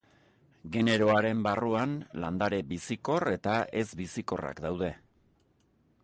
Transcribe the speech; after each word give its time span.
Generoaren 0.75 1.43
barruan 1.47 1.93
landare 2.23 2.61
bizikor 2.71 3.29
eta 3.33 3.53
ez-bizikorrak 3.83 4.63
daude. 4.65 4.91